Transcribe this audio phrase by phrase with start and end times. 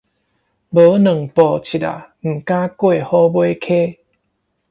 [0.03, 0.25] 無兩步七仔，毋敢
[0.57, 0.71] 過虎
[3.33, 3.61] 尾溪